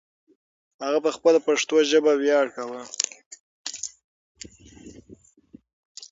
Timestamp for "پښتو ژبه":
1.47-2.13